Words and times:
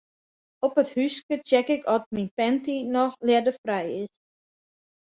Op 0.67 0.73
it 0.81 0.89
húske 0.95 1.35
check 1.49 1.67
ik 1.75 1.83
oft 1.95 2.09
myn 2.15 2.33
panty 2.37 2.75
noch 2.95 3.15
ljedderfrij 3.27 3.87
is. 4.03 4.13